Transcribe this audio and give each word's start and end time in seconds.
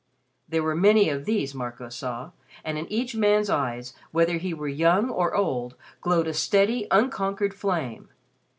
There 0.49 0.63
were 0.63 0.73
many 0.75 1.09
of 1.09 1.25
these, 1.25 1.53
Marco 1.53 1.87
saw, 1.89 2.31
and 2.63 2.75
in 2.79 2.91
each 2.91 3.13
man's 3.15 3.51
eyes, 3.51 3.93
whether 4.09 4.37
he 4.37 4.51
were 4.51 4.67
young 4.67 5.11
or 5.11 5.35
old, 5.35 5.75
glowed 6.01 6.25
a 6.25 6.33
steady 6.33 6.87
unconquered 6.89 7.53
flame. 7.53 8.09